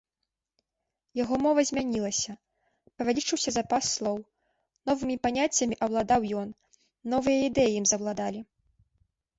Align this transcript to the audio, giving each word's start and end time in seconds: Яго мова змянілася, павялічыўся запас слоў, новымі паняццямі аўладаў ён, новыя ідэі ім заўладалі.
Яго 1.23 1.35
мова 1.43 1.61
змянілася, 1.69 2.31
павялічыўся 3.01 3.49
запас 3.59 3.83
слоў, 3.99 4.17
новымі 4.93 5.15
паняццямі 5.27 5.75
аўладаў 5.89 6.21
ён, 6.47 6.59
новыя 7.17 7.39
ідэі 7.51 7.73
ім 7.85 7.89
заўладалі. 7.95 8.41